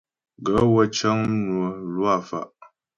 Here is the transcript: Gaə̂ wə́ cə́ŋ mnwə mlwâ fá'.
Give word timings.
Gaə̂ 0.45 0.65
wə́ 0.73 0.85
cə́ŋ 0.97 1.17
mnwə 1.31 1.67
mlwâ 1.89 2.13
fá'. 2.27 2.47